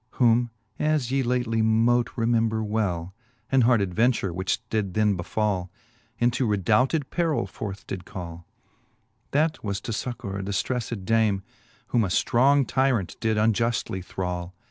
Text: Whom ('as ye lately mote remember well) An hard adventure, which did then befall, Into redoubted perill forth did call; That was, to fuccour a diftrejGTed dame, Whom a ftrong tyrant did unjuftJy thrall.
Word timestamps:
Whom 0.13 0.49
('as 0.79 1.11
ye 1.11 1.21
lately 1.21 1.61
mote 1.61 2.09
remember 2.15 2.63
well) 2.63 3.13
An 3.51 3.61
hard 3.61 3.81
adventure, 3.81 4.33
which 4.33 4.67
did 4.69 4.95
then 4.95 5.15
befall, 5.15 5.69
Into 6.17 6.47
redoubted 6.47 7.11
perill 7.11 7.45
forth 7.45 7.85
did 7.85 8.03
call; 8.03 8.47
That 9.29 9.63
was, 9.63 9.79
to 9.81 9.91
fuccour 9.91 10.39
a 10.39 10.43
diftrejGTed 10.43 11.05
dame, 11.05 11.43
Whom 11.89 12.03
a 12.03 12.07
ftrong 12.07 12.67
tyrant 12.67 13.15
did 13.19 13.37
unjuftJy 13.37 14.03
thrall. 14.03 14.55